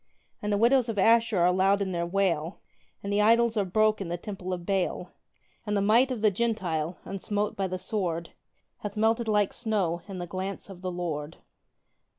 And 0.41 0.51
the 0.51 0.57
widows 0.57 0.89
of 0.89 0.97
Ashur 0.97 1.37
are 1.41 1.53
loud 1.53 1.79
in 1.79 1.91
their 1.91 2.07
wail, 2.07 2.59
And 3.03 3.13
the 3.13 3.21
idols 3.21 3.55
are 3.55 3.63
broke 3.63 4.01
in 4.01 4.07
the 4.07 4.17
temple 4.17 4.51
of 4.51 4.65
Baal; 4.65 5.11
And 5.63 5.77
the 5.77 5.79
might 5.79 6.09
of 6.09 6.21
the 6.21 6.31
Gentile, 6.31 6.97
unsmote 7.05 7.55
by 7.55 7.67
the 7.67 7.77
sword, 7.77 8.31
Hath 8.79 8.97
melted 8.97 9.27
like 9.27 9.53
snow 9.53 10.01
in 10.07 10.17
the 10.17 10.25
glance 10.25 10.71
of 10.71 10.81
the 10.81 10.91
Lord! 10.91 11.37